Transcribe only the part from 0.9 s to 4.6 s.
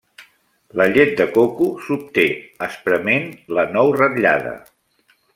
llet de coco s'obté esprement la nou ratllada.